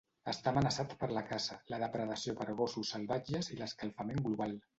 [0.31, 4.59] Està amenaçat per la caça, la depredació per gossos salvatges i l'escalfament global.